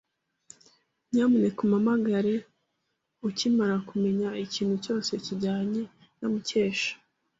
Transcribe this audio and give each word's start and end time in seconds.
Nyamuneka 1.11 1.59
umpamagare 1.65 2.35
ukimara 3.27 3.75
kumenya 3.89 4.29
ikintu 4.45 4.75
cyose 4.85 5.11
kijyanye 5.25 5.81
na 6.19 6.25
Mukesha. 6.33 6.93